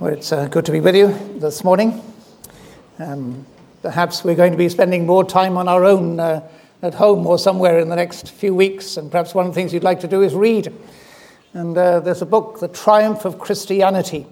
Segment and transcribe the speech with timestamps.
[0.00, 2.02] Well, it's uh, good to be with you this morning.
[2.98, 3.46] Um,
[3.80, 6.48] perhaps we're going to be spending more time on our own uh,
[6.82, 9.72] at home or somewhere in the next few weeks, and perhaps one of the things
[9.72, 10.72] you'd like to do is read.
[11.52, 14.26] And uh, there's a book, The Triumph of Christianity,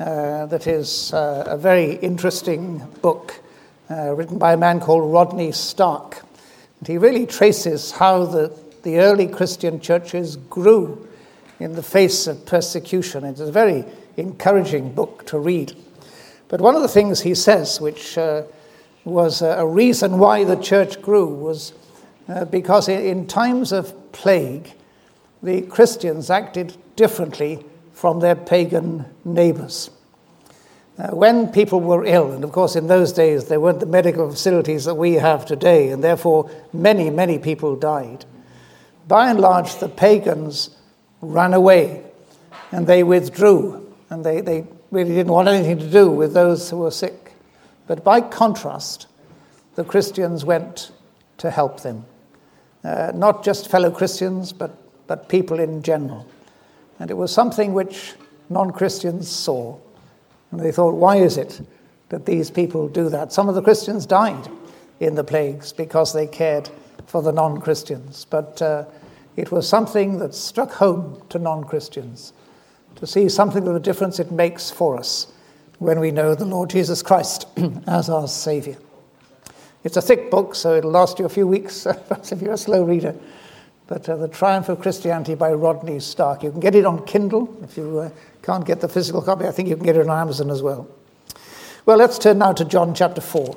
[0.00, 3.40] uh, that is uh, a very interesting book
[3.88, 6.24] uh, written by a man called Rodney Stark.
[6.80, 8.52] And he really traces how the,
[8.82, 11.06] the early Christian churches grew
[11.60, 13.22] in the face of persecution.
[13.24, 13.84] It's a very
[14.20, 15.74] encouraging book to read.
[16.48, 18.42] But one of the things he says, which uh,
[19.04, 21.72] was a reason why the church grew, was
[22.28, 24.72] uh, because in times of plague,
[25.42, 29.90] the Christians acted differently from their pagan neighbors.
[30.98, 34.28] Uh, when people were ill, and of course in those days there weren't the medical
[34.28, 38.24] facilities that we have today, and therefore many, many people died.
[39.06, 40.70] By and large, the pagans
[41.20, 42.02] ran away
[42.70, 46.78] and they withdrew and they, they really didn't want anything to do with those who
[46.78, 47.32] were sick.
[47.86, 49.06] But by contrast,
[49.74, 50.90] the Christians went
[51.38, 52.04] to help them.
[52.84, 56.26] Uh, not just fellow Christians, but, but people in general.
[56.98, 58.14] And it was something which
[58.48, 59.78] non Christians saw.
[60.50, 61.60] And they thought, why is it
[62.08, 63.32] that these people do that?
[63.32, 64.48] Some of the Christians died
[65.00, 66.70] in the plagues because they cared
[67.06, 68.26] for the non Christians.
[68.28, 68.84] But uh,
[69.36, 72.32] it was something that struck home to non Christians
[72.98, 75.28] to see something of the difference it makes for us
[75.78, 77.46] when we know the Lord Jesus Christ
[77.86, 78.76] as our Saviour.
[79.84, 81.86] It's a thick book, so it'll last you a few weeks,
[82.32, 83.14] if you're a slow reader.
[83.86, 86.42] But uh, The Triumph of Christianity by Rodney Stark.
[86.42, 87.56] You can get it on Kindle.
[87.62, 88.10] If you uh,
[88.42, 90.88] can't get the physical copy, I think you can get it on Amazon as well.
[91.86, 93.56] Well, let's turn now to John chapter 4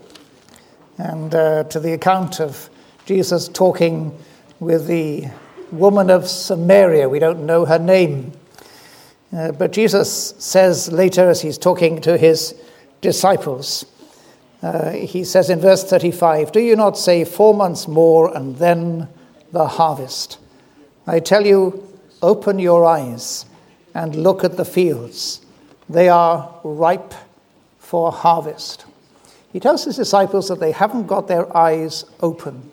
[0.99, 2.69] and uh, to the account of
[3.05, 4.17] Jesus talking
[4.59, 5.25] with the
[5.71, 7.09] woman of Samaria.
[7.09, 8.33] We don't know her name.
[9.33, 12.55] Uh, but Jesus says later, as he's talking to his
[12.99, 13.85] disciples,
[14.61, 19.07] uh, he says in verse 35 Do you not say four months more and then
[19.51, 20.37] the harvest?
[21.07, 21.87] I tell you,
[22.21, 23.45] open your eyes
[23.93, 25.41] and look at the fields.
[25.89, 27.13] They are ripe
[27.79, 28.85] for harvest.
[29.51, 32.71] He tells his disciples that they haven't got their eyes open.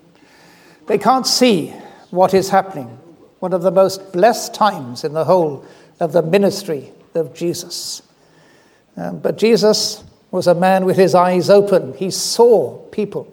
[0.86, 1.70] They can't see
[2.10, 2.98] what is happening.
[3.40, 5.64] One of the most blessed times in the whole
[6.00, 8.02] of the ministry of Jesus.
[8.96, 11.94] Um, but Jesus was a man with his eyes open.
[11.94, 13.32] He saw people.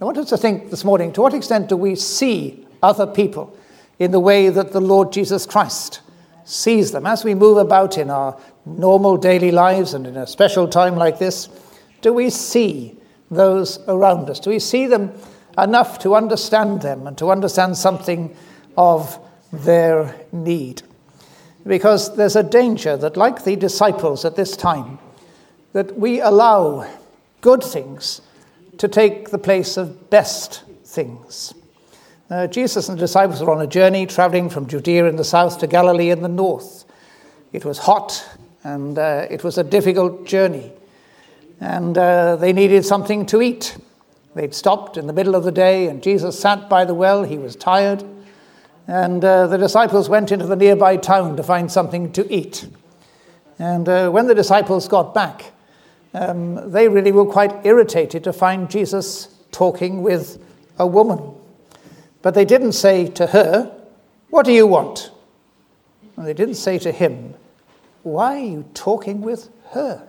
[0.00, 3.56] I want us to think this morning to what extent do we see other people
[3.98, 6.00] in the way that the Lord Jesus Christ
[6.44, 7.06] sees them?
[7.06, 11.18] As we move about in our normal daily lives and in a special time like
[11.18, 11.48] this,
[12.02, 12.96] do we see
[13.30, 14.40] those around us?
[14.40, 15.12] Do we see them
[15.56, 18.36] enough to understand them and to understand something
[18.76, 19.18] of
[19.62, 20.82] their need?
[21.66, 24.98] because there's a danger that, like the disciples at this time,
[25.72, 26.86] that we allow
[27.40, 28.20] good things
[28.78, 31.54] to take the place of best things.
[32.30, 35.58] Uh, Jesus and the disciples were on a journey traveling from Judea in the south
[35.60, 36.84] to Galilee in the north.
[37.52, 38.26] It was hot
[38.62, 40.72] and uh, it was a difficult journey,
[41.60, 43.76] and uh, they needed something to eat.
[44.34, 47.24] They'd stopped in the middle of the day, and Jesus sat by the well.
[47.24, 48.02] He was tired.
[48.86, 52.68] And uh, the disciples went into the nearby town to find something to eat.
[53.58, 55.52] And uh, when the disciples got back,
[56.12, 60.42] um, they really were quite irritated to find Jesus talking with
[60.78, 61.34] a woman.
[62.22, 63.74] But they didn't say to her,
[64.30, 65.10] What do you want?
[66.16, 67.34] And they didn't say to him,
[68.02, 70.06] Why are you talking with her?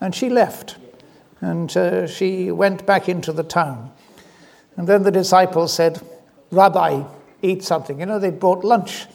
[0.00, 0.76] And she left.
[1.40, 3.92] And uh, she went back into the town.
[4.76, 6.00] And then the disciples said,
[6.50, 7.02] Rabbi,
[7.42, 8.00] eat something.
[8.00, 9.06] You know, they brought lunch.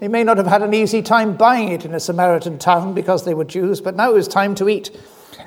[0.00, 3.24] They may not have had an easy time buying it in a Samaritan town because
[3.24, 4.90] they were Jews, but now it was time to eat.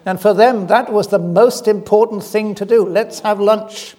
[0.06, 2.86] And for them, that was the most important thing to do.
[2.86, 3.96] Let's have lunch.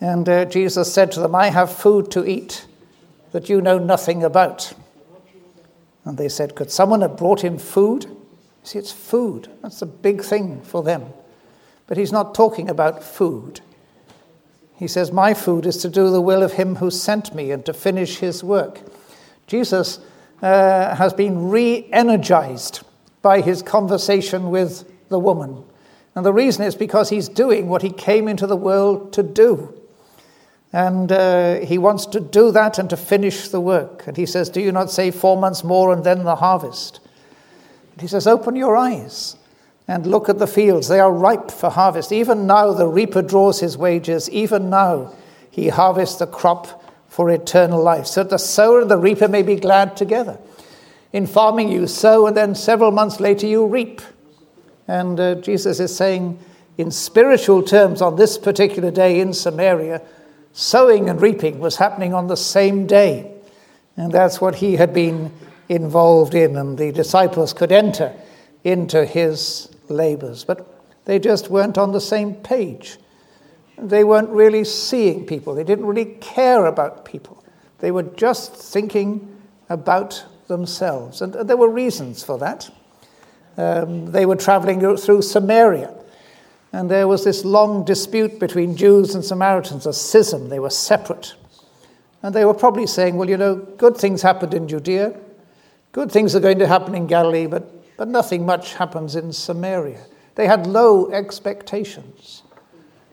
[0.00, 2.66] And uh, Jesus said to them, I have food to eat
[3.32, 4.72] that you know nothing about.
[6.04, 8.06] And they said, Could someone have brought him food?
[8.62, 9.48] See, it's food.
[9.62, 11.06] That's a big thing for them.
[11.86, 13.60] But he's not talking about food.
[14.80, 17.64] He says, My food is to do the will of him who sent me and
[17.66, 18.80] to finish his work.
[19.46, 20.00] Jesus
[20.40, 22.80] uh, has been re energized
[23.20, 25.62] by his conversation with the woman.
[26.14, 29.78] And the reason is because he's doing what he came into the world to do.
[30.72, 34.06] And uh, he wants to do that and to finish the work.
[34.06, 37.00] And he says, Do you not say four months more and then the harvest?
[37.92, 39.36] And he says, Open your eyes
[39.90, 42.12] and look at the fields, they are ripe for harvest.
[42.12, 44.30] Even now, the reaper draws his wages.
[44.30, 45.12] Even now,
[45.50, 49.42] he harvests the crop for eternal life, so that the sower and the reaper may
[49.42, 50.38] be glad together.
[51.12, 54.00] In farming, you sow, and then several months later, you reap.
[54.86, 56.38] And uh, Jesus is saying,
[56.78, 60.02] in spiritual terms, on this particular day in Samaria,
[60.52, 63.28] sowing and reaping was happening on the same day.
[63.96, 65.32] And that's what he had been
[65.68, 68.14] involved in, and the disciples could enter
[68.62, 70.44] into his labors.
[70.44, 70.66] But
[71.04, 72.98] they just weren't on the same page.
[73.76, 77.42] They weren't really seeing people, they didn't really care about people.
[77.78, 79.40] They were just thinking
[79.70, 81.22] about themselves.
[81.22, 82.70] And there were reasons for that.
[83.56, 85.94] Um, they were traveling through Samaria.
[86.72, 90.50] And there was this long dispute between Jews and Samaritans, a schism.
[90.50, 91.34] They were separate.
[92.22, 95.18] And they were probably saying, well, you know, good things happened in Judea,
[95.92, 100.00] good things are going to happen in Galilee, but, but nothing much happens in Samaria.
[100.34, 102.42] They had low expectations.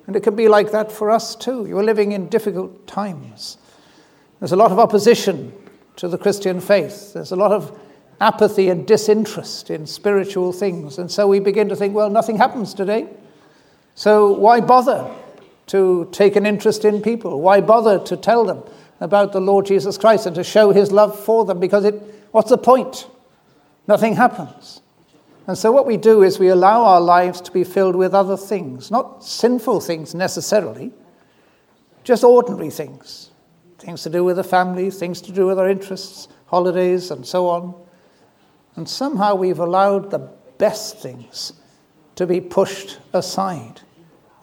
[0.06, 1.66] And it can be like that for us too.
[1.66, 3.58] You're living in difficult times.
[4.40, 5.52] There's a lot of opposition
[5.98, 7.78] to the Christian faith, there's a lot of
[8.22, 11.00] apathy and disinterest in spiritual things.
[11.00, 13.10] And so we begin to think, well, nothing happens today.
[13.94, 15.14] So why bother
[15.66, 17.42] to take an interest in people?
[17.42, 18.64] Why bother to tell them
[19.02, 21.60] about the Lord Jesus Christ and to show his love for them?
[21.60, 21.96] Because it,
[22.32, 23.10] what's the point?
[23.88, 24.82] Nothing happens.
[25.48, 28.36] And so what we do is we allow our lives to be filled with other
[28.36, 30.92] things, not sinful things necessarily,
[32.04, 33.32] just ordinary things.
[33.80, 37.48] Things to do with the family, things to do with our interests, holidays, and so
[37.48, 37.76] on.
[38.76, 41.54] And somehow we've allowed the best things
[42.16, 43.82] to be pushed aside.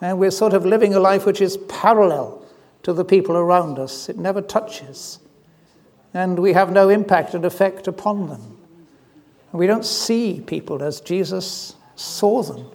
[0.01, 2.43] And we're sort of living a life which is parallel
[2.83, 4.09] to the people around us.
[4.09, 5.19] It never touches.
[6.13, 8.54] And we have no impact and effect upon them.
[9.57, 12.67] We don't see people as Jesus saw them.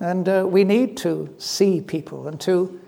[0.00, 2.80] And uh, we need to see people and to,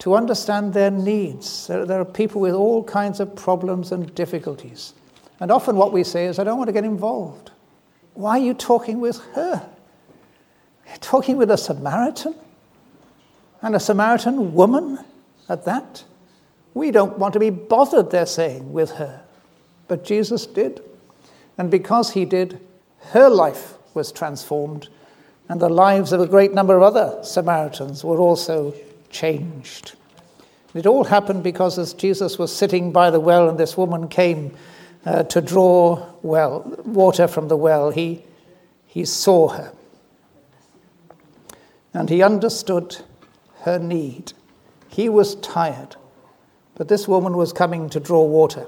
[0.00, 1.66] to understand their needs.
[1.66, 4.94] There, there are people with all kinds of problems and difficulties.
[5.40, 7.50] And often what we say is, I don't want to get involved.
[8.14, 9.68] Why are you talking with her?
[10.86, 12.34] You're talking with a Samaritan?
[13.62, 14.98] and a Samaritan woman
[15.48, 16.04] at that.
[16.74, 19.22] We don't want to be bothered, they're saying, with her.
[19.88, 20.82] But Jesus did.
[21.58, 22.60] And because he did,
[23.10, 24.88] her life was transformed,
[25.48, 28.74] and the lives of a great number of other Samaritans were also
[29.10, 29.96] changed.
[30.74, 34.54] It all happened because as Jesus was sitting by the well and this woman came
[35.04, 38.22] uh, to draw well water from the well, he,
[38.86, 39.72] he saw her.
[41.94, 42.98] And he understood
[43.62, 44.34] her need.
[44.88, 45.96] He was tired,
[46.74, 48.66] but this woman was coming to draw water.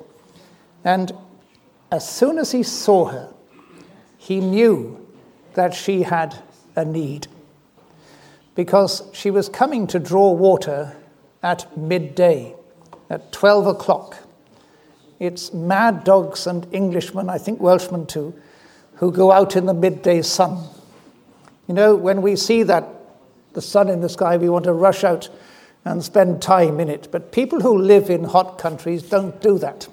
[0.83, 1.13] And
[1.91, 3.33] as soon as he saw her,
[4.17, 5.07] he knew
[5.55, 6.37] that she had
[6.77, 7.27] a need
[8.55, 10.97] because she was coming to draw water
[11.43, 12.55] at midday,
[13.09, 14.19] at 12 o'clock.
[15.19, 18.35] It's mad dogs and Englishmen, I think Welshmen too,
[18.97, 20.63] who go out in the midday sun.
[21.67, 22.87] You know, when we see that
[23.53, 25.29] the sun in the sky, we want to rush out
[25.85, 27.09] and spend time in it.
[27.11, 29.89] But people who live in hot countries don't do that.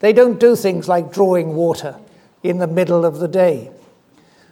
[0.00, 1.96] They don't do things like drawing water
[2.42, 3.70] in the middle of the day.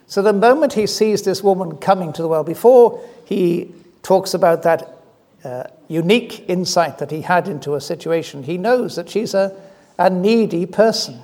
[0.06, 4.62] So the moment he sees this woman coming to the well, before he talks about
[4.62, 4.98] that
[5.44, 9.54] uh, unique insight that he had into a situation, he knows that she's a,
[9.98, 11.20] a needy person.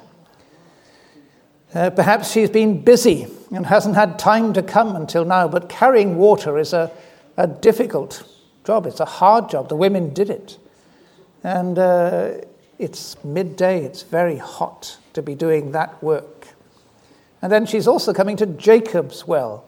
[1.74, 6.16] Uh, perhaps she's been busy and hasn't had time to come until now, but carrying
[6.16, 6.90] water is a,
[7.36, 8.24] a difficult
[8.64, 8.86] job.
[8.86, 9.68] It's a hard job.
[9.68, 10.58] The women did it.
[11.42, 12.32] And uh,
[12.80, 16.48] it's midday, it's very hot to be doing that work.
[17.42, 19.64] And then she's also coming to Jacob's well.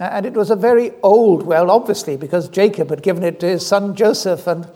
[0.00, 3.46] Uh, and it was a very old well, obviously, because Jacob had given it to
[3.46, 4.46] his son Joseph.
[4.46, 4.66] And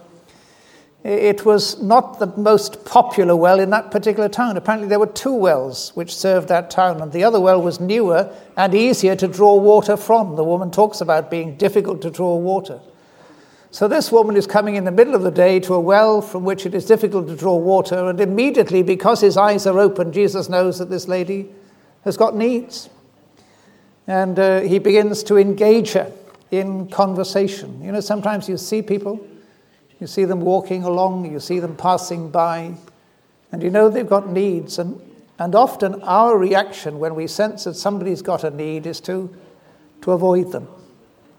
[1.03, 4.57] it was not the most popular well in that particular town.
[4.57, 8.33] Apparently, there were two wells which served that town, and the other well was newer
[8.57, 10.37] and easier to draw water from.
[10.37, 12.81] The woman talks about being difficult to draw water.
[13.71, 16.45] So, this woman is coming in the middle of the day to a well from
[16.45, 20.49] which it is difficult to draw water, and immediately, because his eyes are open, Jesus
[20.49, 21.49] knows that this lady
[22.05, 22.89] has got needs.
[24.07, 26.13] And uh, he begins to engage her
[26.53, 27.83] in conversation.
[27.83, 29.27] You know, sometimes you see people
[30.01, 32.75] you see them walking along, you see them passing by,
[33.51, 34.79] and you know they've got needs.
[34.79, 35.01] And,
[35.39, 39.35] and often our reaction when we sense that somebody's got a need is to,
[40.03, 40.69] to avoid them.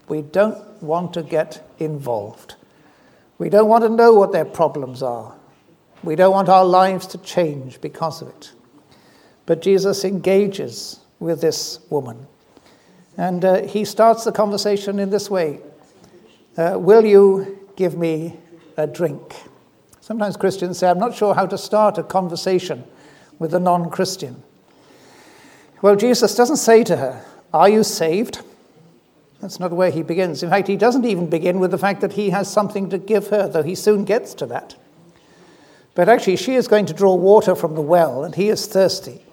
[0.08, 2.54] We don't want to get involved.
[3.38, 5.34] We don't want to know what their problems are.
[6.02, 8.52] We don't want our lives to change because of it.
[9.46, 12.26] But Jesus engages with this woman.
[13.16, 15.60] And uh, he starts the conversation in this way
[16.56, 18.36] uh, Will you give me
[18.78, 19.34] a drink.
[20.00, 22.84] Sometimes Christians say, I'm not sure how to start a conversation
[23.38, 24.42] with a non Christian.
[25.82, 28.40] Well, Jesus doesn't say to her, Are you saved?
[29.40, 30.42] That's not where he begins.
[30.42, 33.28] In fact, he doesn't even begin with the fact that he has something to give
[33.28, 34.74] her, though he soon gets to that.
[35.94, 39.24] But actually, she is going to draw water from the well, and he is thirsty.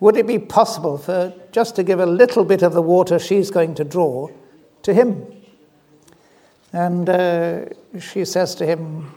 [0.00, 3.50] Would it be possible for just to give a little bit of the water she's
[3.50, 4.28] going to draw
[4.82, 5.26] to him?
[6.72, 7.66] And uh,
[8.00, 9.14] she says to him,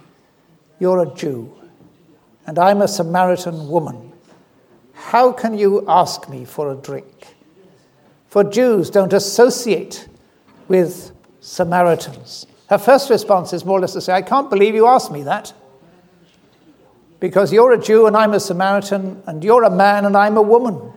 [0.80, 1.54] You're a Jew,
[2.46, 4.14] and I'm a Samaritan woman.
[4.94, 7.36] How can you ask me for a drink?
[8.28, 10.08] For Jews don't associate
[10.70, 11.12] with
[11.42, 12.46] Samaritans.
[12.70, 15.24] Her first response is more or less to say, I can't believe you asked me
[15.24, 15.52] that
[17.20, 20.42] because you're a Jew and I'm a Samaritan, and you're a man and I'm a
[20.42, 20.94] woman.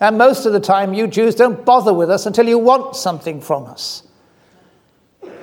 [0.00, 3.40] And most of the time, you Jews don't bother with us until you want something
[3.40, 4.02] from us.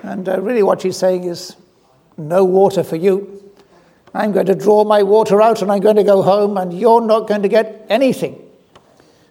[0.04, 1.56] And uh, really, what she's saying is,
[2.18, 3.51] no water for you.
[4.13, 7.01] I'm going to draw my water out and I'm going to go home, and you're
[7.01, 8.40] not going to get anything.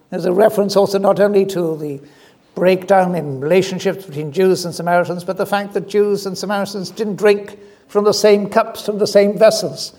[0.08, 2.00] There's a reference also not only to the
[2.54, 7.16] breakdown in relationships between Jews and Samaritans, but the fact that Jews and Samaritans didn't
[7.16, 9.94] drink from the same cups, from the same vessels.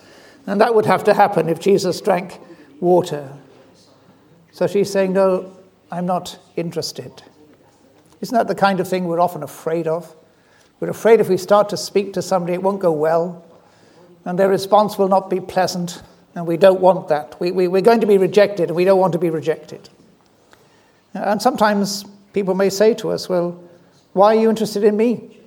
[0.47, 2.39] And that would have to happen if Jesus drank
[2.79, 3.31] water.
[4.51, 5.55] So she's saying, No,
[5.91, 7.23] I'm not interested.
[8.21, 10.15] Isn't that the kind of thing we're often afraid of?
[10.79, 13.45] We're afraid if we start to speak to somebody, it won't go well,
[14.25, 16.01] and their response will not be pleasant,
[16.35, 17.39] and we don't want that.
[17.39, 19.89] We, we, we're going to be rejected, and we don't want to be rejected.
[21.13, 23.61] And sometimes people may say to us, Well,
[24.13, 25.39] why are you interested in me?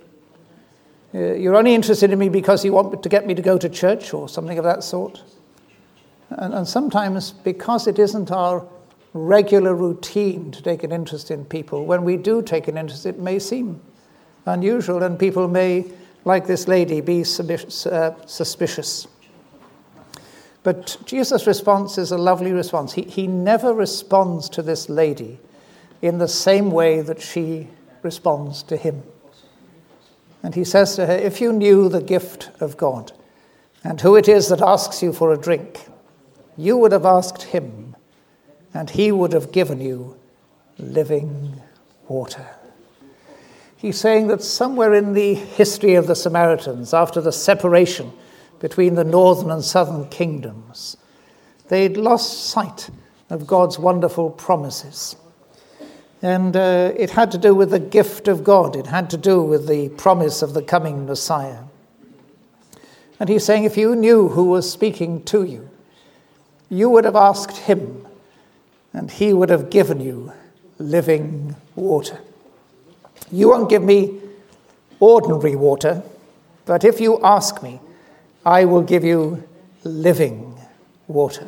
[1.13, 3.69] Uh, you're only interested in me because you want to get me to go to
[3.69, 5.23] church or something of that sort.
[6.29, 8.67] And, and sometimes, because it isn't our
[9.13, 13.19] regular routine to take an interest in people, when we do take an interest, it
[13.19, 13.79] may seem
[14.45, 15.85] unusual, and people may,
[16.25, 19.07] like this lady, be uh, suspicious.
[20.63, 22.91] But Jesus' response is a lovely response.
[22.91, 25.39] He, he never responds to this lady
[26.01, 27.67] in the same way that she
[28.01, 29.03] responds to him.
[30.43, 33.11] And he says to her, If you knew the gift of God
[33.83, 35.87] and who it is that asks you for a drink,
[36.57, 37.95] you would have asked him,
[38.73, 40.17] and he would have given you
[40.77, 41.61] living
[42.07, 42.45] water.
[43.75, 48.11] He's saying that somewhere in the history of the Samaritans, after the separation
[48.59, 50.97] between the northern and southern kingdoms,
[51.67, 52.89] they'd lost sight
[53.29, 55.15] of God's wonderful promises.
[56.25, 59.43] And uh, it had to do with the gift of God, it had to do
[59.43, 61.59] with the promise of the coming Messiah.
[63.19, 65.69] And he's saying, if you knew who was speaking to you,
[66.67, 68.07] you would have asked him,
[68.91, 70.33] and he would have given you
[70.79, 72.19] living water.
[73.31, 74.19] You won't give me
[74.99, 76.01] ordinary water,
[76.65, 77.79] but if you ask me,
[78.43, 79.47] I will give you
[79.83, 80.59] living
[81.07, 81.47] water.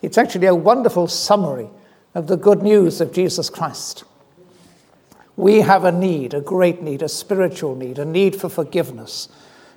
[0.00, 1.70] It's actually a wonderful summary
[2.14, 4.04] of the good news of Jesus Christ.
[5.36, 9.28] We have a need, a great need, a spiritual need, a need for forgiveness,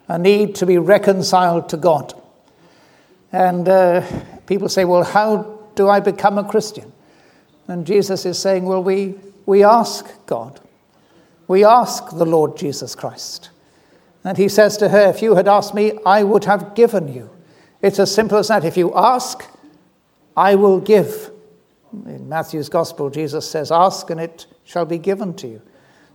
[0.07, 2.13] a need to be reconciled to God.
[3.31, 4.05] And uh,
[4.45, 6.91] people say, well, how do I become a Christian?
[7.67, 10.59] And Jesus is saying, well, we, we ask God.
[11.47, 13.49] We ask the Lord Jesus Christ.
[14.23, 17.29] And he says to her, If you had asked me, I would have given you.
[17.81, 18.63] It's as simple as that.
[18.63, 19.43] If you ask,
[20.37, 21.29] I will give.
[22.05, 25.61] In Matthew's Gospel, Jesus says, Ask and it shall be given to you.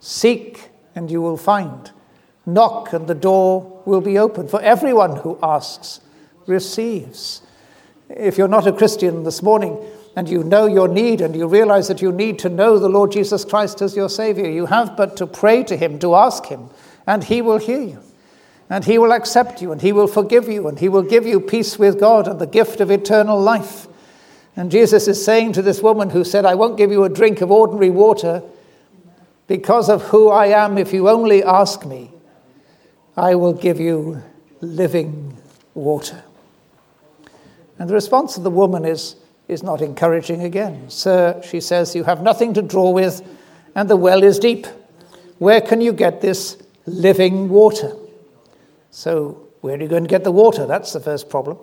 [0.01, 1.93] Seek and you will find.
[2.45, 4.51] Knock and the door will be opened.
[4.51, 6.01] For everyone who asks
[6.47, 7.43] receives.
[8.09, 9.79] If you're not a Christian this morning
[10.17, 13.13] and you know your need and you realize that you need to know the Lord
[13.13, 16.71] Jesus Christ as your Savior, you have but to pray to Him, to ask Him,
[17.07, 18.03] and He will hear you.
[18.71, 21.41] And He will accept you, and He will forgive you, and He will give you
[21.41, 23.87] peace with God and the gift of eternal life.
[24.59, 27.43] And Jesus is saying to this woman who said, I won't give you a drink
[27.43, 28.43] of ordinary water
[29.47, 30.77] because of who I am.
[30.77, 32.11] If you only ask me,
[33.17, 34.21] I will give you
[34.61, 35.37] living
[35.75, 36.25] water.
[37.79, 39.15] And the response of the woman is,
[39.47, 40.91] is not encouraging again.
[40.91, 43.23] Sir, she says, you have nothing to draw with,
[43.77, 44.67] and the well is deep.
[45.39, 47.93] Where can you get this living water?
[48.91, 50.67] So, where are you going to get the water?
[50.67, 51.59] That's the first problem.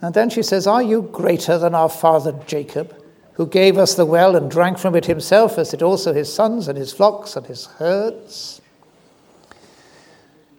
[0.00, 2.94] And then she says, Are you greater than our father Jacob,
[3.34, 6.68] who gave us the well and drank from it himself, as did also his sons
[6.68, 8.60] and his flocks and his herds?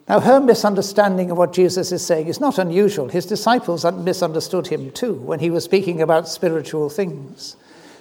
[0.08, 3.10] Now, her misunderstanding of what Jesus is saying is not unusual.
[3.10, 7.58] His disciples misunderstood him too when he was speaking about spiritual things.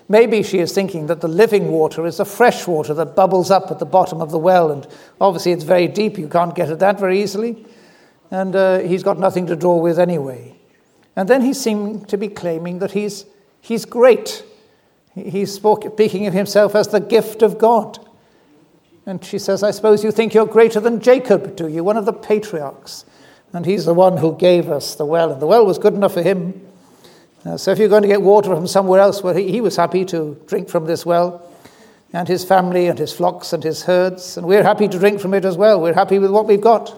[0.09, 3.73] Maybe she is thinking that the living water is the fresh water that bubbles up
[3.73, 4.87] at the bottom of the well, and
[5.21, 7.67] obviously it's very deep, you can't get at that very easily,
[8.31, 10.55] and uh, he's got nothing to draw with anyway.
[11.17, 13.25] And then he seemed to be claiming that he's,
[13.61, 14.45] he's great.
[15.15, 17.99] He's speaking of himself as the gift of God.
[19.07, 21.83] And she says, I suppose you think you're greater than Jacob, do you?
[21.83, 23.07] One of the patriarchs.
[23.53, 25.33] And he's the one who gave us the well.
[25.33, 26.61] And the well was good enough for him.
[27.47, 29.77] Uh, so if you're going to get water from somewhere else, well, he, he was
[29.77, 31.49] happy to drink from this well,
[32.13, 34.37] and his family, and his flocks, and his herds.
[34.37, 35.81] And we're happy to drink from it as well.
[35.81, 36.93] We're happy with what we've got.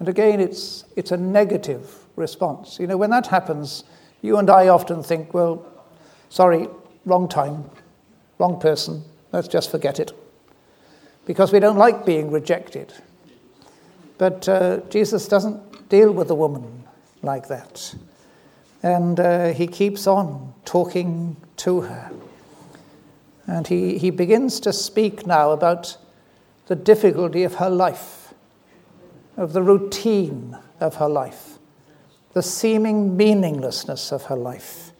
[0.00, 2.78] And again, it's, it's a negative response.
[2.80, 3.84] You know, when that happens,
[4.22, 5.64] you and I often think, well,
[6.28, 6.68] sorry,
[7.04, 7.64] wrong time,
[8.38, 10.12] wrong person, let's just forget it.
[11.24, 12.92] Because we don't like being rejected.
[14.18, 16.84] But uh, Jesus doesn't deal with the woman
[17.22, 17.94] like that.
[18.82, 22.10] And uh, he keeps on talking to her.
[23.46, 25.96] And he, he begins to speak now about
[26.66, 28.34] the difficulty of her life,
[29.36, 31.55] of the routine of her life,
[32.36, 34.92] the seeming meaninglessness of her life.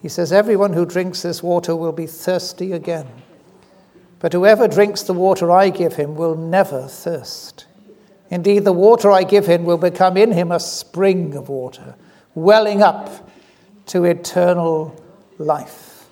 [0.00, 3.06] He says, Everyone who drinks this water will be thirsty again.
[4.18, 7.66] But whoever drinks the water I give him will never thirst.
[8.30, 11.96] Indeed, the water I give him will become in him a spring of water,
[12.34, 13.30] welling up
[13.88, 14.98] to eternal
[15.36, 16.08] life.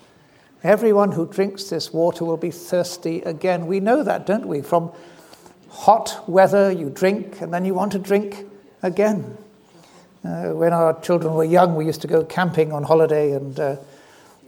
[0.62, 3.66] Everyone who drinks this water will be thirsty again.
[3.66, 4.60] We know that, don't we?
[4.60, 4.92] From
[5.70, 8.44] hot weather, you drink, and then you want to drink
[8.82, 9.38] again.
[10.22, 13.76] Uh, when our children were young, we used to go camping on holiday, and uh,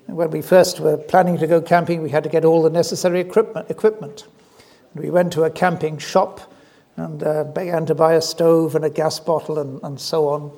[0.07, 3.21] when we first were planning to go camping, we had to get all the necessary
[3.21, 3.71] equipment.
[3.71, 4.27] equipment.
[4.95, 6.53] We went to a camping shop
[6.97, 10.53] and uh, began to buy a stove and a gas bottle and, and so on.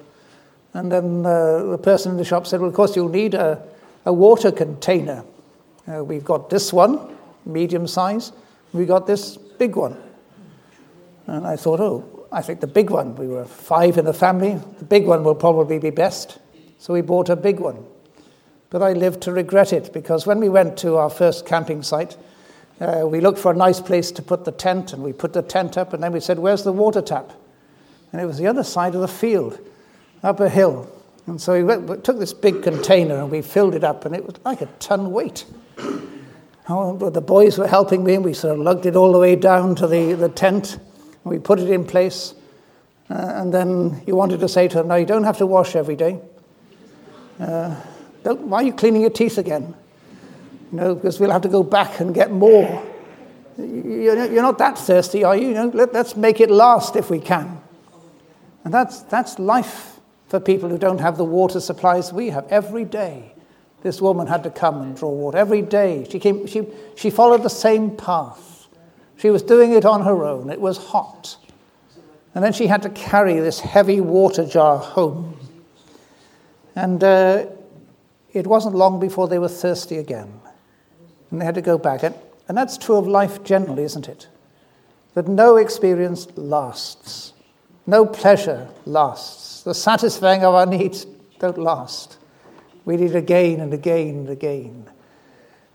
[0.72, 3.62] And then uh, the person in the shop said, Well, of course, you'll need a,
[4.04, 5.24] a water container.
[5.86, 7.16] Uh, we've got this one,
[7.46, 8.32] medium size,
[8.72, 9.96] we've got this big one.
[11.28, 14.60] And I thought, Oh, I think the big one, we were five in the family,
[14.78, 16.38] the big one will probably be best.
[16.78, 17.84] So we bought a big one.
[18.70, 22.16] But I lived to regret it because when we went to our first camping site,
[22.80, 25.42] uh, we looked for a nice place to put the tent and we put the
[25.42, 27.30] tent up and then we said, Where's the water tap?
[28.10, 29.60] And it was the other side of the field,
[30.24, 30.90] up a hill.
[31.28, 34.14] And so we, went, we took this big container and we filled it up and
[34.14, 35.44] it was like a ton weight.
[36.68, 39.36] Oh, the boys were helping me and we sort of lugged it all the way
[39.36, 40.78] down to the, the tent
[41.24, 42.34] we put it in place.
[43.10, 45.76] Uh, and then you wanted to say to them, now you don't have to wash
[45.76, 46.20] every day.
[47.38, 47.74] Uh,
[48.22, 49.74] why are you cleaning your teeth again?
[50.72, 52.82] You know, because we'll have to go back and get more.
[53.58, 55.48] You're not that thirsty, are you?
[55.48, 57.60] you know, let, us make it last if we can.
[58.64, 62.46] And that's, that's life for people who don't have the water supplies we have.
[62.48, 63.32] Every day,
[63.82, 65.38] this woman had to come and draw water.
[65.38, 68.53] Every day, she, came, she, she followed the same path.
[69.16, 70.50] She was doing it on her own.
[70.50, 71.36] It was hot.
[72.34, 75.38] And then she had to carry this heavy water jar home.
[76.74, 77.46] And uh,
[78.32, 80.40] it wasn't long before they were thirsty again.
[81.30, 82.02] And they had to go back.
[82.02, 82.14] And,
[82.48, 84.26] and that's true of life generally, isn't it?
[85.14, 87.32] That no experience lasts,
[87.86, 89.62] no pleasure lasts.
[89.62, 91.06] The satisfying of our needs
[91.38, 92.18] don't last.
[92.84, 94.90] We need again and again and again.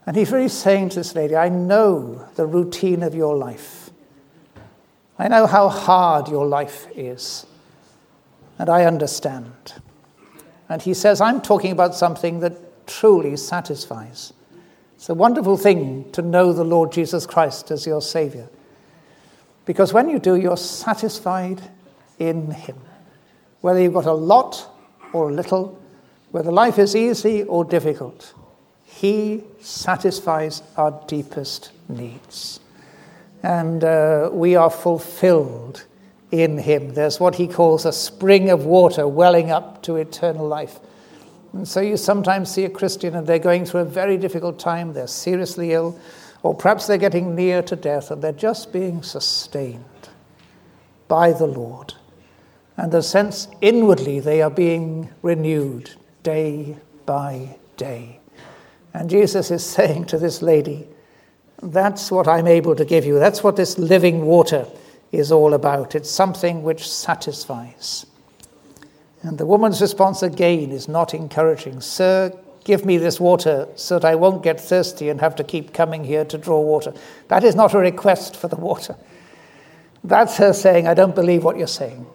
[0.10, 3.92] And he's really saying to this lady, I know the routine of your life.
[5.20, 7.46] I know how hard your life is.
[8.58, 9.76] And I understand.
[10.68, 14.34] And he says, I'm talking about something that truly satisfies.
[14.96, 18.50] It's a wonderful thing to know the Lord Jesus Christ as your Savior.
[19.66, 21.62] Because when you do, you're satisfied
[22.18, 22.78] in Him.
[23.62, 24.76] Whether you've got a lot
[25.14, 25.80] or a little,
[26.32, 28.34] whether life is easy or difficult,
[29.00, 32.60] he satisfies our deepest needs.
[33.42, 35.86] And uh, we are fulfilled
[36.32, 36.96] in Him.
[36.96, 40.80] There's what He calls a spring of water welling up to eternal life.
[41.54, 44.92] And so you sometimes see a Christian and they're going through a very difficult time,
[44.92, 45.98] they're seriously ill,
[46.44, 50.10] or perhaps they're getting near to death and they're just being sustained
[51.08, 51.94] by the Lord.
[52.76, 58.19] And the sense inwardly they are being renewed day by day.
[58.94, 60.88] And Jesus is saying to this lady,
[61.62, 63.20] That's what I'm able to give you.
[63.20, 64.66] That's what this living water
[65.12, 65.96] is all about.
[65.96, 68.06] It's something which satisfies.
[69.22, 71.82] And the woman's response again is not encouraging.
[71.82, 75.74] Sir, give me this water so that I won't get thirsty and have to keep
[75.74, 76.94] coming here to draw water.
[77.28, 78.96] That is not a request for the water.
[80.04, 82.06] That's her saying, I don't believe what you're saying.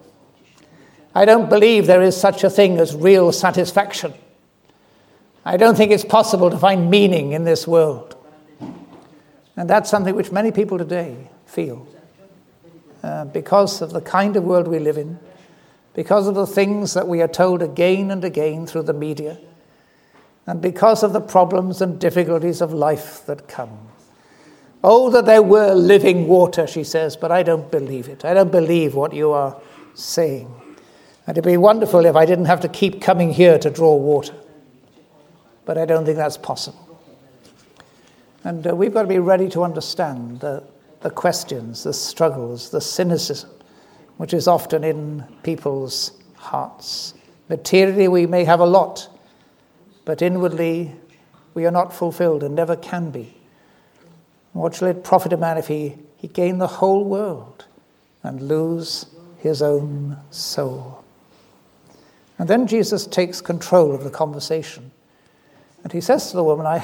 [1.13, 4.13] I don't believe there is such a thing as real satisfaction.
[5.45, 8.15] I don't think it's possible to find meaning in this world.
[9.55, 11.87] And that's something which many people today feel
[13.03, 15.19] uh, because of the kind of world we live in,
[15.93, 19.37] because of the things that we are told again and again through the media.
[20.47, 23.79] and because of the problems and difficulties of life that come.
[24.83, 28.23] Oh, that there were living water, she says, but I don't believe it.
[28.23, 29.59] I don't believe what you are
[29.95, 30.53] saying.
[31.25, 34.35] And it'd be wonderful if I didn't have to keep coming here to draw water.
[35.65, 36.99] But I don't think that's possible.
[38.43, 40.63] And uh, we've got to be ready to understand the,
[41.01, 43.49] the questions, the struggles, the cynicism,
[44.17, 47.15] which is often in people's hearts.
[47.49, 49.09] Materially, we may have a lot,
[50.05, 50.95] but inwardly,
[51.55, 53.35] we are not fulfilled and never can be.
[54.53, 57.65] What shall it profit a man if he, he gain the whole world
[58.23, 59.07] and lose
[59.39, 61.03] his own soul?
[62.37, 64.91] And then Jesus takes control of the conversation.
[65.85, 66.79] And he says to the woman, I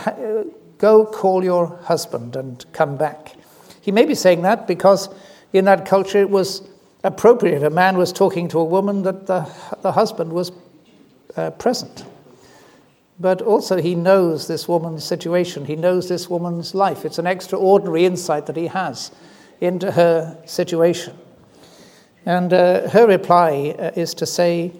[0.82, 3.36] Go call your husband and come back.
[3.82, 5.10] He may be saying that because
[5.54, 6.68] in that culture it was
[7.04, 7.62] appropriate.
[7.62, 9.48] A man was talking to a woman that the,
[9.84, 10.52] the husband was
[11.38, 12.04] uh, present.
[13.20, 15.66] But also, he knows this woman's situation.
[15.66, 17.06] He knows this woman's life.
[17.06, 19.12] It's an extraordinary insight that he has
[19.60, 21.16] into her situation.
[22.26, 24.72] And uh, her reply uh, is to say,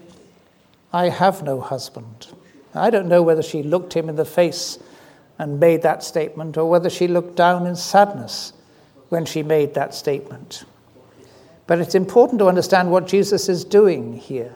[0.92, 2.30] I have no husband.
[2.74, 4.80] I don't know whether she looked him in the face
[5.38, 8.54] and made that statement or whether she looked down in sadness
[9.10, 10.64] when she made that statement.
[11.68, 14.56] But it's important to understand what Jesus is doing here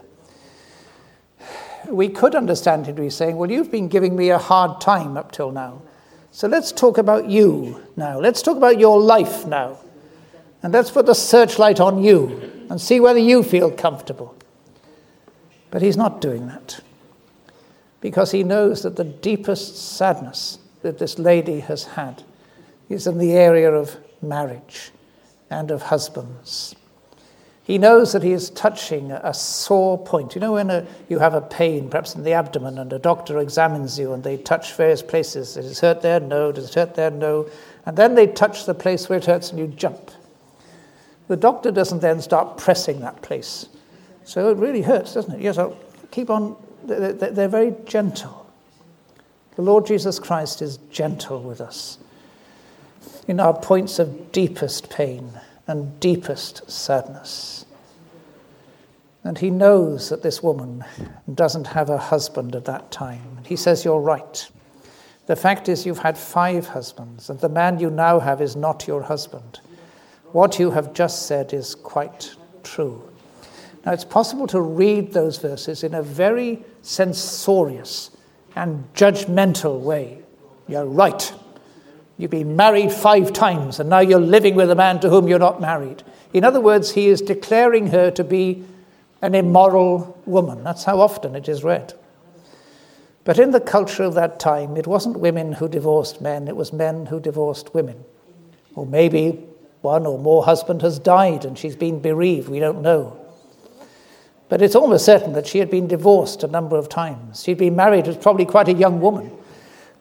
[1.90, 5.18] we could understand him to be saying, Well, you've been giving me a hard time
[5.18, 5.82] up till now.
[6.32, 8.20] So let's talk about you now.
[8.20, 9.78] Let's talk about your life now.
[10.62, 14.36] And let's put the searchlight on you and see whether you feel comfortable.
[15.72, 16.82] But he's not doing that
[18.06, 22.22] because he knows that the deepest sadness that this lady has had
[22.88, 24.92] is in the area of marriage
[25.50, 26.76] and of husbands.
[27.64, 30.36] He knows that he is touching a sore point.
[30.36, 33.40] You know, when a, you have a pain, perhaps in the abdomen, and a doctor
[33.40, 35.56] examines you and they touch various places.
[35.56, 36.20] Does it hurt there?
[36.20, 36.52] No.
[36.52, 37.10] Does it hurt there?
[37.10, 37.50] No.
[37.88, 40.12] And then they touch the place where it hurts and you jump.
[41.28, 43.68] The doctor doesn't then start pressing that place.
[44.26, 45.42] So it really hurts, doesn't it?
[45.42, 45.76] Yes, I'll
[46.12, 46.56] keep on.
[46.86, 48.46] They're very gentle.
[49.56, 51.98] The Lord Jesus Christ is gentle with us
[53.28, 55.32] in our points of deepest pain
[55.68, 57.66] and deepest sadness.
[59.24, 60.86] And he knows that this woman
[61.34, 63.40] doesn't have a husband at that time.
[63.46, 64.48] He says, You're right.
[65.26, 68.88] The fact is, you've had five husbands, and the man you now have is not
[68.88, 69.60] your husband.
[70.32, 73.02] What you have just said is quite true.
[73.86, 78.10] Now, it's possible to read those verses in a very censorious
[78.56, 80.24] and judgmental way.
[80.68, 81.32] You're right.
[82.18, 85.38] You've been married five times, and now you're living with a man to whom you're
[85.38, 86.02] not married.
[86.34, 88.64] In other words, he is declaring her to be
[89.22, 90.64] an immoral woman.
[90.64, 91.94] That's how often it is read.
[93.24, 96.72] But in the culture of that time, it wasn't women who divorced men, it was
[96.72, 98.04] men who divorced women.
[98.76, 99.44] Or maybe
[99.82, 103.25] one or more husband has died and she's been bereaved, we don't know.
[104.48, 107.44] But it's almost certain that she had been divorced a number of times.
[107.44, 109.32] She'd been married as probably quite a young woman.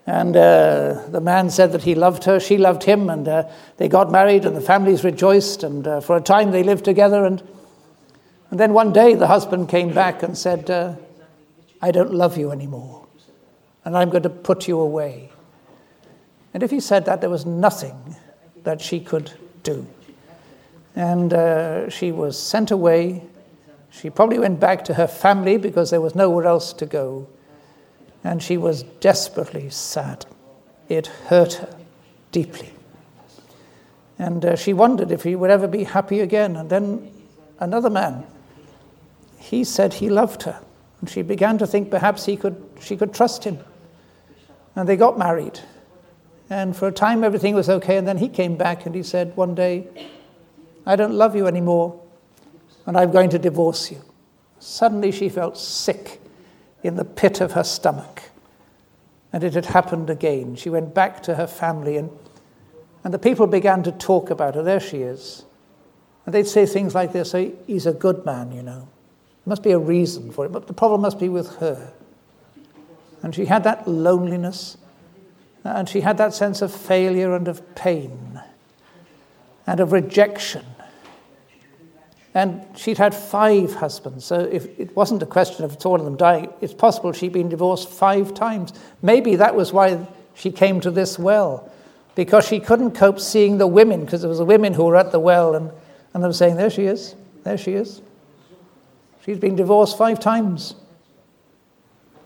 [0.07, 3.89] And uh, the man said that he loved her, she loved him, and uh, they
[3.89, 7.25] got married, and the families rejoiced, and uh, for a time they lived together.
[7.25, 7.43] And,
[8.51, 10.97] and then one day the husband came back and said, uh,
[11.81, 13.07] I don't love you anymore,
[13.87, 15.31] and I'm going to put you away.
[16.53, 18.17] And if he said that, there was nothing
[18.65, 19.87] that she could do.
[20.95, 23.25] And uh, she was sent away.
[24.01, 27.29] She probably went back to her family because there was nowhere else to go
[28.25, 30.27] and she was desperately sad.
[30.89, 31.77] It hurt her
[32.33, 32.73] deeply.
[34.19, 36.57] And uh, she wondered if he would ever be happy again.
[36.57, 37.13] And then
[37.61, 38.27] another man,
[39.39, 40.61] he said he loved her.
[41.01, 43.59] And she began to think perhaps he could, she could trust him.
[44.75, 45.61] And they got married.
[46.49, 47.97] And for a time, everything was okay.
[47.97, 49.87] And then he came back and he said one day,
[50.87, 52.01] I don't love you anymore,
[52.87, 54.03] and I'm going to divorce you.
[54.59, 56.21] Suddenly, she felt sick
[56.83, 58.23] in the pit of her stomach.
[59.33, 60.55] And it had happened again.
[60.55, 62.11] She went back to her family, and,
[63.03, 64.63] and the people began to talk about her.
[64.63, 65.45] There she is.
[66.25, 67.33] And they'd say things like this
[67.67, 68.89] He's a good man, you know.
[69.45, 71.93] There must be a reason for it, but the problem must be with her.
[73.23, 74.77] And she had that loneliness,
[75.65, 78.41] and she had that sense of failure and of pain,
[79.67, 80.65] and of rejection
[82.35, 84.25] and she'd had five husbands.
[84.25, 87.49] So if it wasn't a question of all of them dying, it's possible she'd been
[87.49, 88.73] divorced five times.
[89.03, 91.71] Maybe that was why she came to this well,
[92.17, 95.13] because she couldn't cope seeing the women, because there was the women who were at
[95.13, 95.71] the well, and,
[96.13, 98.03] and they were saying, There she is, there she is.
[99.25, 100.75] She's been divorced five times.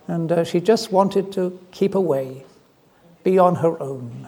[0.08, 2.46] And uh, she just wanted to keep away,
[3.24, 4.26] be on her own.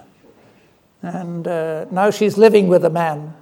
[1.01, 3.35] And uh, now she's living with a man,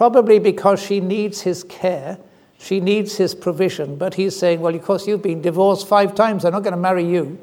[0.00, 2.16] probably because she needs his care,
[2.58, 3.96] she needs his provision.
[3.96, 6.80] But he's saying, Well, of course, you've been divorced five times, I'm not going to
[6.80, 7.38] marry you.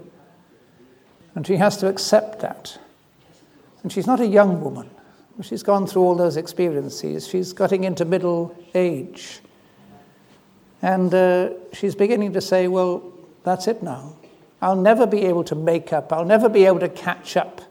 [1.36, 2.80] And she has to accept that.
[3.84, 4.90] And she's not a young woman.
[5.44, 7.28] She's gone through all those experiences.
[7.28, 9.42] She's getting into middle age.
[10.82, 13.04] And uh, she's beginning to say, Well,
[13.44, 14.16] that's it now.
[14.64, 16.12] I'll never be able to make up.
[16.12, 17.62] I'll never be able to catch up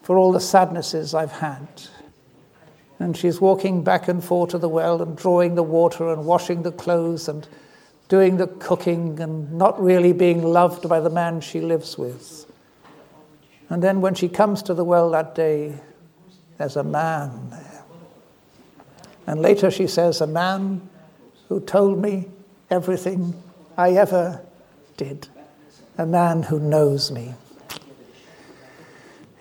[0.00, 1.68] for all the sadnesses I've had.
[3.00, 6.62] And she's walking back and forth to the well and drawing the water and washing
[6.62, 7.48] the clothes and
[8.08, 12.44] doing the cooking and not really being loved by the man she lives with.
[13.70, 15.80] And then when she comes to the well that day,
[16.58, 17.84] there's a man there.
[19.26, 20.88] And later she says, A man
[21.48, 22.28] who told me
[22.70, 23.40] everything
[23.78, 24.44] I ever
[24.96, 25.28] did,
[25.96, 27.34] a man who knows me.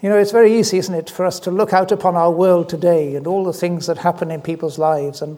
[0.02, 2.70] You know, it's very easy, isn't it, for us to look out upon our world
[2.70, 5.38] today and all the things that happen in people's lives and,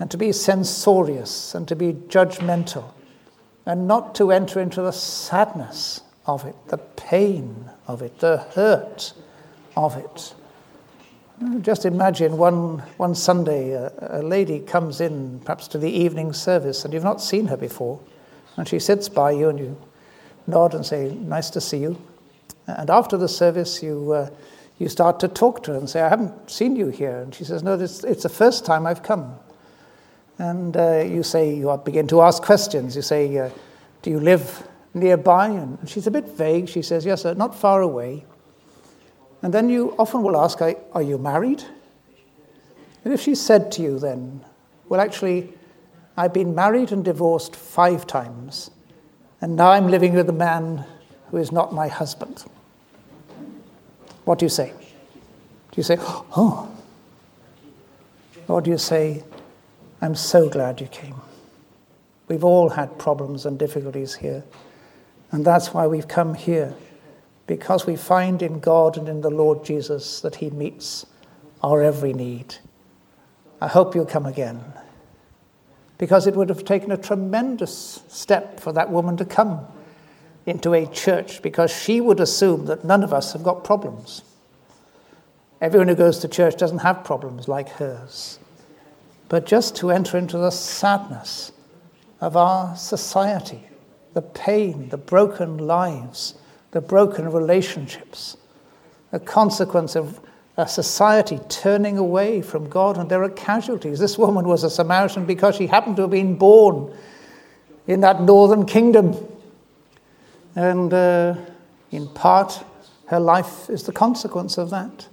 [0.00, 2.92] and to be censorious and to be judgmental
[3.66, 9.12] and not to enter into the sadness of it, the pain of it, the hurt
[9.76, 10.34] of it.
[11.60, 16.84] Just imagine one, one Sunday, a, a lady comes in, perhaps to the evening service,
[16.84, 18.00] and you've not seen her before,
[18.56, 19.76] and she sits by you and you
[20.46, 21.96] nod and say, Nice to see you.
[22.66, 24.30] And after the service, you, uh,
[24.78, 27.18] you start to talk to her and say, I haven't seen you here.
[27.18, 29.34] And she says, No, this, it's the first time I've come.
[30.38, 32.96] And uh, you say, you begin to ask questions.
[32.96, 33.50] You say, uh,
[34.02, 35.48] Do you live nearby?
[35.48, 36.68] And she's a bit vague.
[36.68, 38.24] She says, Yes, sir, not far away.
[39.42, 41.62] And then you often will ask, Are you married?
[43.04, 44.44] And if she said to you then,
[44.88, 45.52] Well, actually,
[46.16, 48.70] I've been married and divorced five times,
[49.40, 50.84] and now I'm living with a man
[51.30, 52.44] who is not my husband.
[54.24, 54.72] What do you say?
[54.72, 56.70] Do you say, Oh?
[58.48, 59.24] Or do you say,
[60.00, 61.16] I'm so glad you came?
[62.28, 64.44] We've all had problems and difficulties here.
[65.30, 66.74] And that's why we've come here,
[67.46, 71.06] because we find in God and in the Lord Jesus that He meets
[71.62, 72.56] our every need.
[73.60, 74.62] I hope you'll come again,
[75.98, 79.66] because it would have taken a tremendous step for that woman to come
[80.46, 84.22] into a church, because she would assume that none of us have got problems.
[85.60, 88.38] Everyone who goes to church doesn't have problems like hers.
[89.28, 91.52] But just to enter into the sadness
[92.20, 93.68] of our society
[94.14, 96.34] the pain, the broken lives,
[96.70, 98.36] the broken relationships,
[99.12, 100.20] a consequence of
[100.56, 103.98] a society turning away from God, and there are casualties.
[103.98, 106.96] This woman was a Samaritan because she happened to have been born
[107.88, 109.16] in that northern kingdom.
[110.56, 111.36] And uh,
[111.90, 112.64] in part,
[113.06, 115.08] her life is the consequence of that.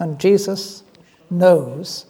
[0.00, 0.84] And Jesus
[1.30, 2.06] knows,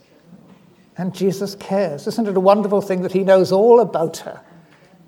[0.96, 2.06] and Jesus cares.
[2.06, 4.42] Isn't it a wonderful thing that He knows all about her?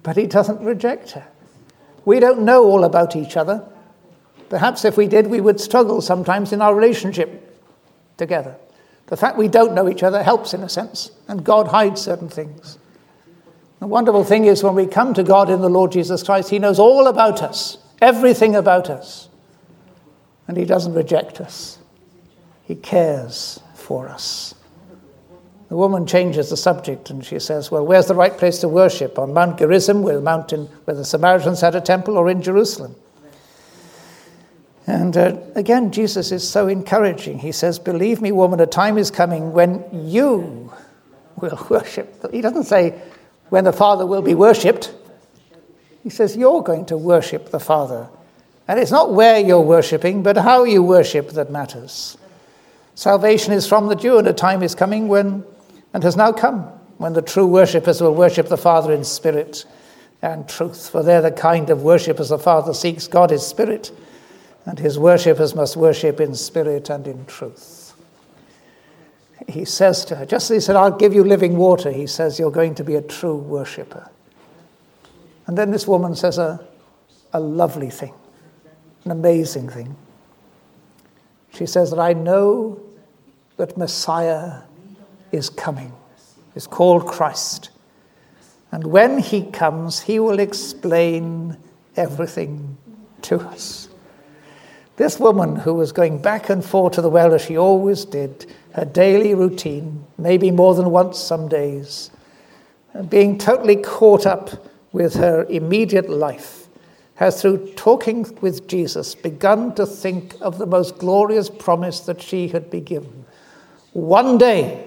[0.03, 1.27] but he doesn't reject her.
[2.05, 3.65] We don't know all about each other.
[4.49, 7.63] Perhaps if we did, we would struggle sometimes in our relationship
[8.17, 8.57] together.
[9.07, 12.29] The fact we don't know each other helps in a sense, and God hides certain
[12.29, 12.79] things.
[13.81, 16.59] The wonderful thing is when we come to God in the Lord Jesus Christ, He
[16.59, 19.29] knows all about us, everything about us,
[20.47, 21.79] and He doesn't reject us.
[22.65, 24.55] He cares for us.
[25.71, 29.19] The woman changes the subject and she says, Well, where's the right place to worship?
[29.19, 32.95] On Mount Gerizim, where the, mountain, where the Samaritans had a temple, or in Jerusalem?
[34.87, 37.39] And uh, again, Jesus is so encouraging.
[37.39, 40.73] He says, Believe me, woman, a time is coming when you
[41.37, 42.31] will worship.
[42.33, 43.01] He doesn't say
[43.51, 44.95] when the Father will be worshipped.
[46.03, 48.09] He says, You're going to worship the Father.
[48.67, 52.17] And it's not where you're worshipping, but how you worship that matters.
[52.95, 55.45] Salvation is from the Jew, and a time is coming when
[55.93, 56.63] and has now come
[56.99, 59.65] when the true worshippers will worship the Father in spirit
[60.23, 63.09] and truth, for they're the kind of worshippers the Father seeks.
[63.09, 63.91] God is spirit,
[64.67, 67.80] and his worshippers must worship in spirit and in truth.
[69.49, 72.39] He says to her, just as he said, I'll give you living water, he says,
[72.39, 74.11] You're going to be a true worshipper.
[75.47, 76.65] And then this woman says a,
[77.33, 78.15] a lovely thing,
[79.05, 79.97] an amazing thing.
[81.53, 82.81] She says that I know
[83.57, 84.63] that Messiah
[85.33, 85.93] is coming,
[86.55, 87.71] is called Christ.
[88.73, 91.57] And when he comes, he will explain
[91.97, 92.79] everything
[93.23, 93.90] to us.
[95.01, 98.45] This woman who was going back and forth to the well as she always did,
[98.75, 102.11] her daily routine, maybe more than once some days,
[103.09, 104.51] being totally caught up
[104.93, 106.69] with her immediate life,
[107.15, 112.49] has through talking with Jesus begun to think of the most glorious promise that she
[112.49, 113.25] had been given.
[113.95, 114.87] One day,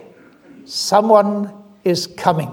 [0.66, 1.52] someone
[1.84, 2.52] is coming.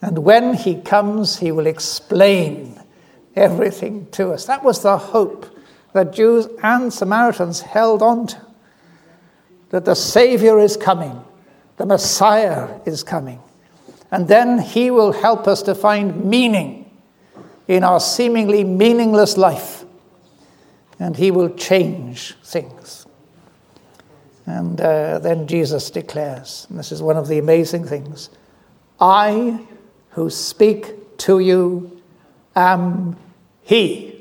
[0.00, 2.80] And when he comes, he will explain
[3.34, 4.44] everything to us.
[4.44, 5.54] That was the hope
[5.96, 8.46] that Jews and Samaritans held on to
[9.70, 11.24] that the Savior is coming,
[11.78, 13.40] the Messiah is coming.
[14.10, 16.90] And then he will help us to find meaning
[17.66, 19.84] in our seemingly meaningless life.
[20.98, 23.06] And he will change things.
[24.44, 28.30] And uh, then Jesus declares, and this is one of the amazing things
[29.00, 29.66] I
[30.10, 32.00] who speak to you
[32.54, 33.16] am
[33.62, 34.15] he.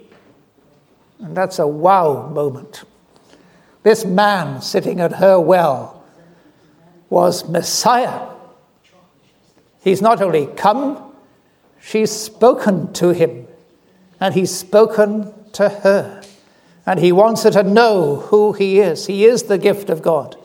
[1.20, 2.84] And that's a wow moment.
[3.84, 6.04] This man sitting at her well
[7.10, 8.30] was Messiah.
[9.84, 11.14] He's not only come,
[11.80, 13.48] she's spoken to him,
[14.20, 16.24] and he's spoken to her.
[16.86, 19.06] And he wants her to know who he is.
[19.06, 20.36] He is the gift of God,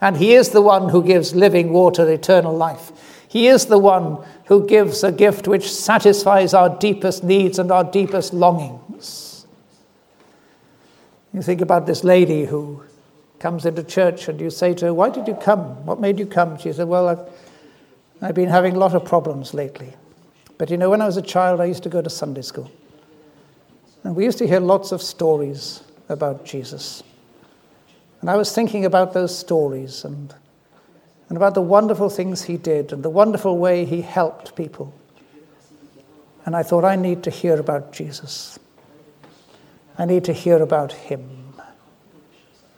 [0.00, 2.92] and he is the one who gives living water, eternal life.
[3.26, 7.82] He is the one who gives a gift which satisfies our deepest needs and our
[7.82, 8.80] deepest longings.
[11.34, 12.84] You think about this lady who
[13.40, 15.84] comes into church and you say to her, Why did you come?
[15.84, 16.56] What made you come?
[16.58, 17.18] She said, Well, I've,
[18.22, 19.94] I've been having a lot of problems lately.
[20.58, 22.70] But you know, when I was a child, I used to go to Sunday school.
[24.04, 27.02] And we used to hear lots of stories about Jesus.
[28.20, 30.32] And I was thinking about those stories and,
[31.28, 34.94] and about the wonderful things he did and the wonderful way he helped people.
[36.46, 38.58] And I thought, I need to hear about Jesus.
[39.96, 41.54] I need to hear about him.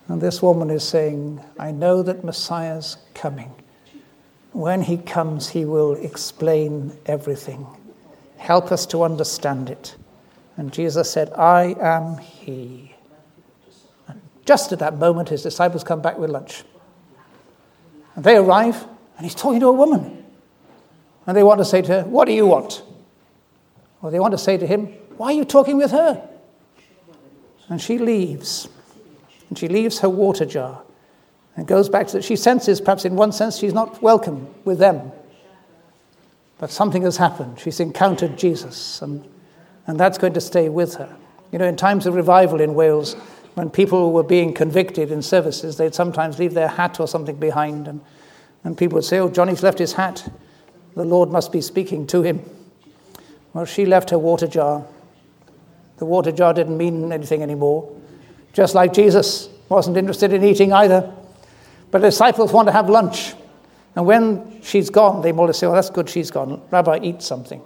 [0.08, 3.52] And this woman is saying, I know that Messiah's coming.
[4.52, 7.66] When he comes, he will explain everything,
[8.36, 9.96] help us to understand it.
[10.56, 12.94] And Jesus said, I am he.
[14.08, 16.64] And just at that moment, his disciples come back with lunch.
[18.14, 20.24] And they arrive, and he's talking to a woman.
[21.26, 22.82] And they want to say to her, What do you want?
[24.00, 26.26] Or they want to say to him, Why are you talking with her?
[27.68, 28.68] And she leaves.
[29.48, 30.82] And she leaves her water jar
[31.56, 32.24] and goes back to that.
[32.24, 35.12] She senses, perhaps in one sense, she's not welcome with them.
[36.58, 37.58] But something has happened.
[37.58, 39.26] She's encountered Jesus, and,
[39.86, 41.14] and that's going to stay with her.
[41.52, 43.14] You know, in times of revival in Wales,
[43.54, 47.88] when people were being convicted in services, they'd sometimes leave their hat or something behind,
[47.88, 48.00] and,
[48.64, 50.30] and people would say, Oh, Johnny's left his hat.
[50.94, 52.42] The Lord must be speaking to him.
[53.52, 54.84] Well, she left her water jar.
[55.98, 57.96] The water jar didn't mean anything anymore
[58.56, 61.12] just like Jesus wasn't interested in eating either.
[61.90, 63.34] But the disciples want to have lunch.
[63.94, 66.62] And when she's gone, they more say, Oh, that's good, she's gone.
[66.70, 67.62] Rabbi, eat something.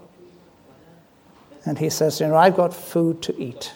[1.64, 3.72] And he says, You know, I've got food to eat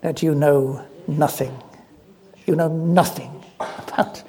[0.00, 1.54] that you know nothing.
[2.46, 4.22] You know nothing about.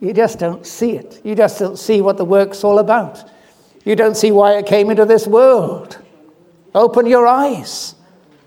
[0.00, 1.20] You just don't see it.
[1.24, 3.22] You just don't see what the work's all about.
[3.84, 5.98] You don't see why it came into this world.
[6.74, 7.95] Open your eyes.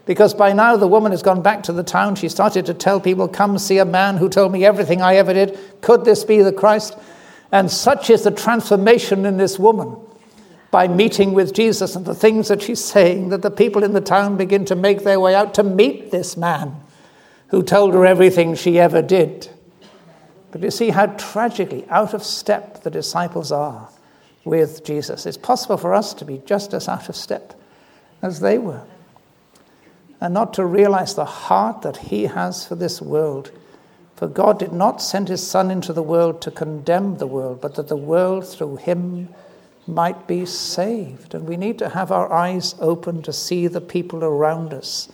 [0.09, 2.15] Because by now the woman has gone back to the town.
[2.15, 5.35] She started to tell people, Come see a man who told me everything I ever
[5.35, 5.55] did.
[5.81, 6.97] Could this be the Christ?
[7.51, 9.95] And such is the transformation in this woman
[10.71, 14.01] by meeting with Jesus and the things that she's saying that the people in the
[14.01, 16.75] town begin to make their way out to meet this man
[17.49, 19.47] who told her everything she ever did.
[20.49, 23.89] But you see how tragically out of step the disciples are
[24.43, 25.27] with Jesus.
[25.27, 27.53] It's possible for us to be just as out of step
[28.23, 28.81] as they were
[30.21, 33.51] and not to realize the heart that He has for this world.
[34.15, 37.75] For God did not send His Son into the world to condemn the world, but
[37.75, 39.29] that the world through Him
[39.88, 41.34] might be saved.
[41.34, 45.10] And we need to have our eyes open to see the people around us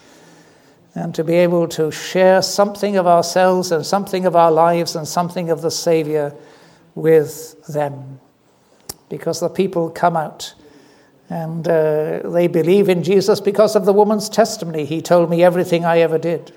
[0.96, 5.08] and to be able to share something of ourselves and something of our lives and
[5.08, 6.34] something of the Savior
[6.96, 8.20] with them.
[9.10, 10.56] Because the people come out
[11.30, 14.86] and uh, they believe in Jesus because of the woman's testimony.
[14.86, 16.54] He told me everything I ever did.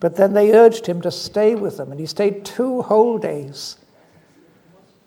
[0.00, 3.76] But then they urged him to stay with them, and he stayed two whole days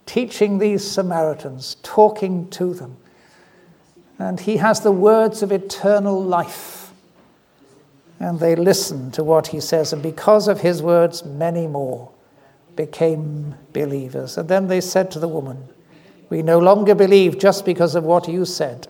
[0.06, 2.98] teaching these Samaritans, talking to them.
[4.20, 6.92] And he has the words of eternal life.
[8.20, 12.12] And they listen to what he says, and because of his words, many more
[12.76, 14.38] became believers.
[14.38, 15.68] And then they said to the woman,
[16.30, 18.88] we no longer believe just because of what you said.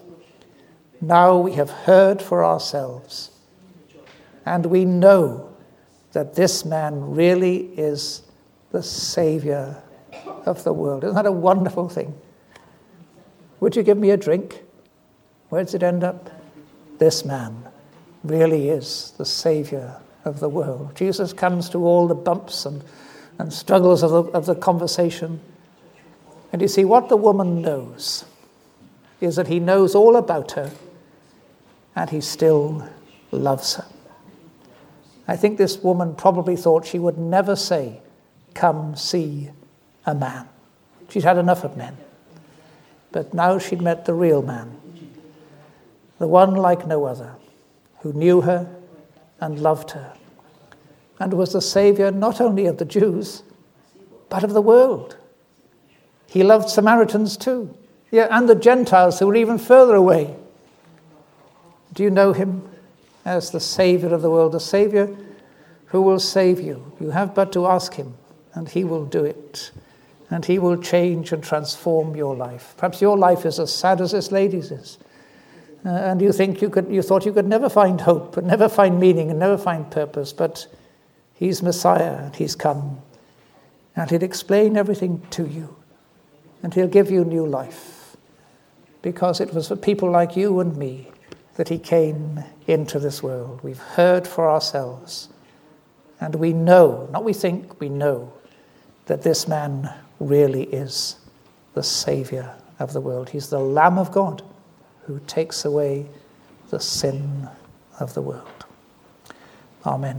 [1.01, 3.31] Now we have heard for ourselves.
[4.45, 5.53] And we know
[6.13, 8.21] that this man really is
[8.71, 9.81] the Savior
[10.45, 11.03] of the world.
[11.03, 12.13] Isn't that a wonderful thing?
[13.59, 14.63] Would you give me a drink?
[15.49, 16.29] Where does it end up?
[16.99, 17.63] This man
[18.23, 20.95] really is the Savior of the world.
[20.95, 22.83] Jesus comes to all the bumps and,
[23.39, 25.39] and struggles of the, of the conversation.
[26.53, 28.25] And you see, what the woman knows
[29.19, 30.71] is that he knows all about her
[31.95, 32.87] and he still
[33.31, 33.85] loves her.
[35.27, 38.01] I think this woman probably thought she would never say,
[38.53, 39.49] Come see
[40.05, 40.47] a man.
[41.09, 41.97] She'd had enough of men.
[43.11, 44.75] But now she'd met the real man,
[46.19, 47.33] the one like no other,
[48.01, 48.75] who knew her
[49.39, 50.13] and loved her,
[51.19, 53.41] and was the Savior not only of the Jews,
[54.29, 55.17] but of the world.
[56.33, 57.77] He loved Samaritans too,
[58.09, 60.35] yeah, and the Gentiles who were even further away.
[61.93, 62.67] Do you know him
[63.23, 65.15] as the Savior of the world, the Savior
[65.85, 66.91] who will save you?
[66.99, 68.15] You have but to ask him,
[68.55, 69.69] and he will do it.
[70.31, 72.73] And he will change and transform your life.
[72.77, 74.97] Perhaps your life is as sad as this lady's is.
[75.85, 78.67] Uh, and you think you could, you thought you could never find hope and never
[78.67, 80.65] find meaning and never find purpose, but
[81.35, 83.01] He's Messiah and He's come.
[83.95, 85.75] And He'll explain everything to you.
[86.63, 88.17] And He'll give you new life.
[89.03, 91.09] Because it was for people like you and me
[91.55, 93.59] that He came into this world.
[93.61, 95.29] We've heard for ourselves.
[96.19, 98.33] And we know, not we think, we know,
[99.05, 101.17] that this man really is
[101.73, 103.29] the Savior of the world.
[103.29, 104.41] He's the Lamb of God
[105.05, 106.05] who takes away
[106.69, 107.49] the sin
[107.99, 108.65] of the world.
[109.85, 110.11] Amen.